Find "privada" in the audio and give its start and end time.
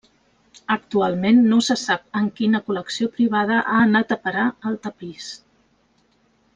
3.19-3.61